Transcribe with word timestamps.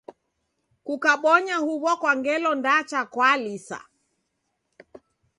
Kukabonya 0.85 1.57
huw'o 1.65 1.91
kwa 2.01 2.13
ngelo 2.19 2.51
ndacha 2.59 3.01
kwalisa. 3.13 3.79